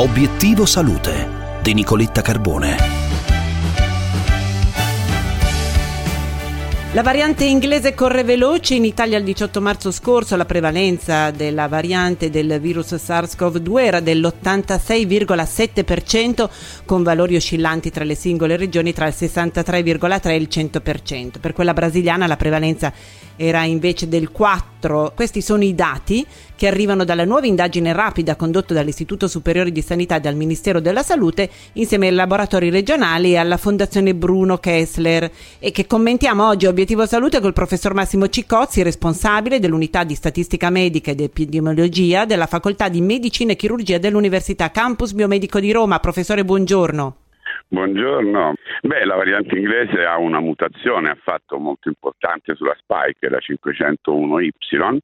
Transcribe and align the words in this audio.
Obiettivo 0.00 0.64
Salute 0.64 1.28
di 1.60 1.74
Nicoletta 1.74 2.22
Carbone. 2.22 2.76
La 6.92 7.02
variante 7.02 7.44
inglese 7.44 7.94
corre 7.94 8.22
veloce, 8.22 8.74
in 8.74 8.84
Italia 8.84 9.18
il 9.18 9.24
18 9.24 9.60
marzo 9.60 9.90
scorso 9.90 10.36
la 10.36 10.44
prevalenza 10.44 11.32
della 11.32 11.66
variante 11.66 12.30
del 12.30 12.60
virus 12.60 12.94
SARS-CoV-2 12.94 13.80
era 13.80 13.98
dell'86,7% 13.98 16.48
con 16.84 17.02
valori 17.02 17.34
oscillanti 17.34 17.90
tra 17.90 18.04
le 18.04 18.14
singole 18.14 18.56
regioni 18.56 18.92
tra 18.92 19.08
il 19.08 19.14
63,3% 19.18 20.28
e 20.28 20.36
il 20.36 20.46
100%. 20.48 21.40
Per 21.40 21.52
quella 21.52 21.74
brasiliana 21.74 22.28
la 22.28 22.36
prevalenza 22.36 22.92
era 23.34 23.64
invece 23.64 24.06
del 24.06 24.30
4%. 24.32 24.77
Questi 24.80 25.42
sono 25.42 25.64
i 25.64 25.74
dati 25.74 26.24
che 26.54 26.68
arrivano 26.68 27.04
dalla 27.04 27.24
nuova 27.24 27.46
indagine 27.46 27.92
rapida 27.92 28.36
condotta 28.36 28.74
dall'Istituto 28.74 29.26
Superiore 29.26 29.72
di 29.72 29.82
Sanità 29.82 30.16
e 30.16 30.20
dal 30.20 30.36
Ministero 30.36 30.80
della 30.80 31.02
Salute 31.02 31.50
insieme 31.74 32.06
ai 32.06 32.14
laboratori 32.14 32.70
regionali 32.70 33.32
e 33.32 33.38
alla 33.38 33.56
Fondazione 33.56 34.14
Bruno 34.14 34.58
Kessler 34.58 35.30
e 35.58 35.72
che 35.72 35.86
commentiamo 35.86 36.46
oggi 36.46 36.66
Obiettivo 36.66 37.06
Salute 37.06 37.40
col 37.40 37.52
professor 37.52 37.92
Massimo 37.92 38.28
Ciccozzi, 38.28 38.82
responsabile 38.82 39.58
dell'unità 39.58 40.04
di 40.04 40.14
statistica 40.14 40.70
medica 40.70 41.10
ed 41.10 41.20
epidemiologia 41.20 42.24
della 42.24 42.46
Facoltà 42.46 42.88
di 42.88 43.00
Medicina 43.00 43.52
e 43.52 43.56
Chirurgia 43.56 43.98
dell'Università 43.98 44.70
Campus 44.70 45.12
Biomedico 45.12 45.58
di 45.58 45.72
Roma. 45.72 45.98
Professore, 45.98 46.44
buongiorno. 46.44 47.27
Buongiorno. 47.70 48.54
Beh, 48.80 49.04
la 49.04 49.16
variante 49.16 49.54
inglese 49.58 50.02
ha 50.02 50.16
una 50.16 50.40
mutazione 50.40 51.10
affatto 51.10 51.58
molto 51.58 51.88
importante 51.88 52.54
sulla 52.54 52.74
spike, 52.78 53.28
la 53.28 53.38
501Y, 53.38 54.98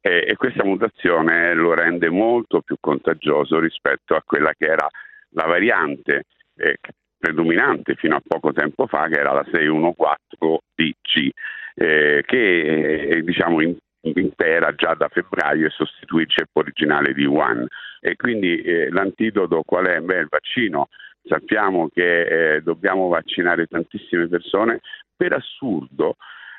e, 0.00 0.24
e 0.28 0.36
questa 0.36 0.64
mutazione 0.64 1.54
lo 1.54 1.74
rende 1.74 2.10
molto 2.10 2.60
più 2.60 2.76
contagioso 2.78 3.58
rispetto 3.58 4.14
a 4.14 4.22
quella 4.24 4.52
che 4.56 4.66
era 4.66 4.88
la 5.30 5.46
variante 5.46 6.26
eh, 6.56 6.76
predominante 7.18 7.96
fino 7.96 8.14
a 8.14 8.22
poco 8.24 8.52
tempo 8.52 8.86
fa, 8.86 9.08
che 9.08 9.18
era 9.18 9.32
la 9.32 9.44
614DC, 9.50 11.28
eh, 11.74 12.22
che 12.24 13.08
eh, 13.08 13.22
diciamo 13.22 13.60
in, 13.60 13.76
impera 14.02 14.72
già 14.76 14.94
da 14.94 15.08
febbraio 15.08 15.66
e 15.66 15.70
sostituisce 15.70 16.42
il 16.42 16.46
ceppo 16.46 16.60
originale 16.60 17.12
di 17.12 17.24
Wuhan. 17.24 17.66
E 18.00 18.14
quindi 18.14 18.60
eh, 18.60 18.88
l'antidoto 18.90 19.62
qual 19.64 19.86
è? 19.86 19.98
Beh, 19.98 20.18
il 20.20 20.28
vaccino. 20.30 20.86
Sappiamo 21.26 21.88
che 21.88 22.56
eh, 22.56 22.62
dobbiamo 22.62 23.08
vaccinare 23.08 23.66
tantissime 23.66 24.28
persone. 24.28 24.80
Per 25.16 25.32
assurdo, 25.32 26.16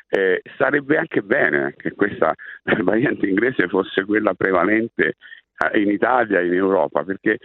eh, 0.09 0.41
sarebbe 0.57 0.97
anche 0.97 1.21
bene 1.21 1.73
che 1.77 1.91
questa 1.91 2.33
variante 2.83 3.27
inglese 3.27 3.67
fosse 3.67 4.05
quella 4.05 4.33
prevalente 4.33 5.15
eh, 5.57 5.79
in 5.79 5.89
Italia 5.89 6.39
e 6.39 6.47
in 6.47 6.53
Europa, 6.53 7.03
perché 7.03 7.37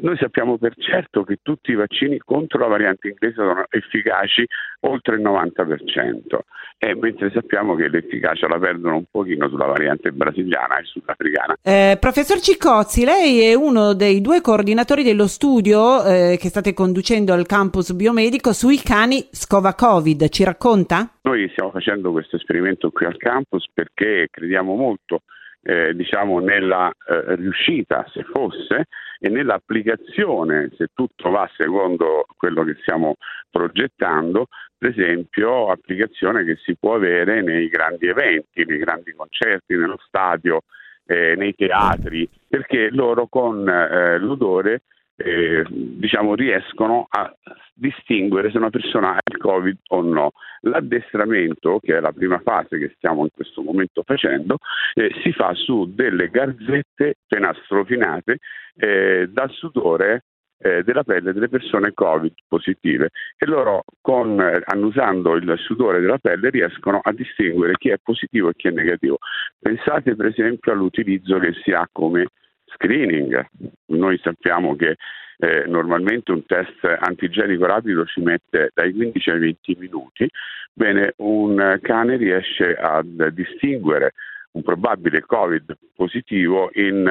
noi 0.00 0.16
sappiamo 0.16 0.56
per 0.58 0.74
certo 0.76 1.24
che 1.24 1.38
tutti 1.42 1.72
i 1.72 1.74
vaccini 1.74 2.18
contro 2.18 2.58
la 2.60 2.66
variante 2.66 3.08
inglese 3.08 3.34
sono 3.34 3.64
efficaci 3.68 4.46
oltre 4.80 5.16
il 5.16 5.22
90%, 5.22 6.38
e 6.78 6.94
mentre 6.94 7.30
sappiamo 7.32 7.74
che 7.74 7.88
l'efficacia 7.88 8.48
la 8.48 8.58
perdono 8.58 8.96
un 8.96 9.04
pochino 9.10 9.48
sulla 9.48 9.66
variante 9.66 10.12
brasiliana 10.12 10.78
e 10.78 10.84
sudafricana. 10.84 11.56
Eh, 11.62 11.96
professor 12.00 12.38
Ciccozzi, 12.38 13.04
lei 13.04 13.40
è 13.40 13.54
uno 13.54 13.94
dei 13.94 14.20
due 14.20 14.40
coordinatori 14.40 15.02
dello 15.02 15.26
studio 15.26 16.04
eh, 16.04 16.36
che 16.38 16.48
state 16.48 16.72
conducendo 16.72 17.32
al 17.32 17.46
campus 17.46 17.92
biomedico 17.92 18.52
sui 18.52 18.78
cani 18.78 19.26
Scova 19.30 19.74
Covid, 19.74 20.28
ci 20.28 20.44
racconta? 20.44 21.10
Noi 21.22 21.48
stiamo 21.50 21.70
facendo 21.70 22.12
questo 22.12 22.36
esperimento 22.36 22.90
qui 22.90 23.06
al 23.06 23.16
campus 23.16 23.68
perché 23.72 24.28
crediamo 24.30 24.74
molto 24.74 25.22
eh, 25.66 25.94
diciamo 25.94 26.38
nella 26.38 26.88
eh, 26.88 27.34
riuscita, 27.34 28.06
se 28.12 28.22
fosse, 28.22 28.86
e 29.18 29.28
nell'applicazione, 29.28 30.70
se 30.76 30.88
tutto 30.94 31.30
va 31.30 31.50
secondo 31.56 32.26
quello 32.36 32.62
che 32.62 32.76
stiamo 32.80 33.16
progettando, 33.50 34.46
per 34.78 34.90
esempio 34.90 35.68
applicazione 35.70 36.44
che 36.44 36.56
si 36.62 36.76
può 36.76 36.94
avere 36.94 37.42
nei 37.42 37.68
grandi 37.68 38.06
eventi, 38.06 38.64
nei 38.64 38.78
grandi 38.78 39.12
concerti, 39.12 39.74
nello 39.74 39.98
stadio, 40.06 40.60
eh, 41.06 41.34
nei 41.36 41.54
teatri, 41.54 42.28
perché 42.48 42.90
loro 42.90 43.26
con 43.26 43.68
eh, 43.68 44.18
l'odore 44.18 44.82
eh, 45.16 45.64
diciamo, 45.68 46.34
riescono 46.34 47.06
a 47.08 47.34
distinguere 47.76 48.50
se 48.50 48.56
una 48.56 48.70
persona 48.70 49.14
ha 49.14 49.20
il 49.30 49.36
Covid 49.36 49.78
o 49.88 50.02
no. 50.02 50.32
L'addestramento, 50.62 51.78
che 51.80 51.96
è 51.96 52.00
la 52.00 52.12
prima 52.12 52.40
fase 52.40 52.78
che 52.78 52.92
stiamo 52.96 53.22
in 53.22 53.30
questo 53.32 53.62
momento 53.62 54.02
facendo, 54.04 54.58
eh, 54.94 55.10
si 55.22 55.32
fa 55.32 55.52
su 55.54 55.92
delle 55.94 56.28
garzette 56.30 57.16
penastrofinate 57.26 58.38
eh, 58.76 59.28
dal 59.30 59.50
sudore 59.50 60.24
eh, 60.58 60.82
della 60.82 61.04
pelle 61.04 61.34
delle 61.34 61.50
persone 61.50 61.92
Covid 61.92 62.32
positive 62.48 63.10
e 63.36 63.46
loro 63.46 63.84
con, 64.00 64.40
eh, 64.40 64.62
annusando 64.64 65.34
il 65.34 65.54
sudore 65.58 66.00
della 66.00 66.18
pelle 66.18 66.48
riescono 66.48 67.00
a 67.02 67.12
distinguere 67.12 67.74
chi 67.76 67.90
è 67.90 67.98
positivo 68.02 68.48
e 68.48 68.54
chi 68.56 68.68
è 68.68 68.70
negativo. 68.70 69.18
Pensate 69.58 70.16
per 70.16 70.26
esempio 70.26 70.72
all'utilizzo 70.72 71.38
che 71.38 71.52
si 71.62 71.72
ha 71.72 71.86
come 71.92 72.28
screening. 72.76 73.46
Noi 73.86 74.18
sappiamo 74.22 74.76
che 74.76 74.96
eh, 75.38 75.64
normalmente 75.66 76.32
un 76.32 76.46
test 76.46 76.84
antigenico 77.00 77.66
rapido 77.66 78.04
ci 78.06 78.20
mette 78.20 78.70
dai 78.74 78.92
15 78.92 79.30
ai 79.30 79.38
20 79.38 79.76
minuti, 79.78 80.30
bene, 80.72 81.14
un 81.16 81.78
cane 81.82 82.16
riesce 82.16 82.74
a 82.74 83.02
distinguere 83.30 84.12
un 84.52 84.62
probabile 84.62 85.20
Covid 85.20 85.76
positivo 85.94 86.70
in, 86.72 87.04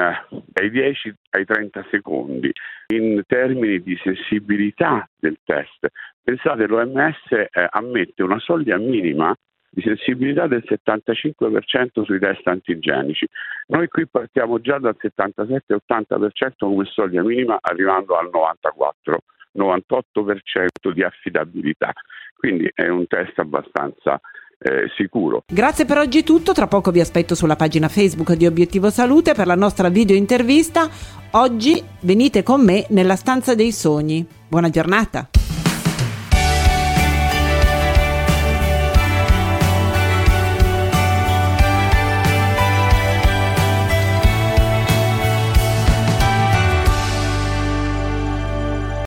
dai 0.45 0.69
10 0.71 1.15
ai 1.31 1.45
30 1.45 1.85
secondi 1.91 2.51
in 2.87 3.21
termini 3.27 3.81
di 3.81 3.95
sensibilità 4.03 5.07
del 5.17 5.37
test. 5.43 5.87
Pensate, 6.23 6.65
l'OMS 6.65 7.31
eh, 7.31 7.49
ammette 7.69 8.23
una 8.23 8.39
soglia 8.39 8.77
minima 8.77 9.35
di 9.75 9.81
sensibilità 9.81 10.47
del 10.47 10.63
75% 10.65 12.05
sui 12.05 12.17
test 12.17 12.47
antigenici. 12.47 13.27
Noi 13.67 13.89
qui 13.89 14.07
partiamo 14.07 14.61
già 14.61 14.79
dal 14.79 14.95
77-80% 14.97 16.53
come 16.59 16.85
soglia 16.85 17.21
minima 17.21 17.57
arrivando 17.61 18.15
al 18.15 18.29
94 18.31 19.19
98% 19.57 20.91
di 20.93 21.01
affidabilità. 21.03 21.91
Quindi 22.35 22.69
è 22.73 22.89
un 22.89 23.07
test 23.07 23.39
abbastanza 23.39 24.19
eh, 24.57 24.89
sicuro. 24.95 25.43
Grazie 25.47 25.85
per 25.85 25.97
oggi 25.97 26.23
tutto, 26.23 26.51
tra 26.51 26.67
poco 26.67 26.91
vi 26.91 26.99
aspetto 26.99 27.35
sulla 27.35 27.55
pagina 27.55 27.87
Facebook 27.87 28.33
di 28.33 28.45
Obiettivo 28.45 28.89
Salute 28.89 29.33
per 29.33 29.47
la 29.47 29.55
nostra 29.55 29.89
video 29.89 30.15
intervista. 30.15 30.89
Oggi 31.31 31.81
venite 32.01 32.43
con 32.43 32.63
me 32.63 32.85
nella 32.89 33.15
stanza 33.15 33.55
dei 33.55 33.71
sogni. 33.71 34.25
Buona 34.47 34.69
giornata. 34.69 35.29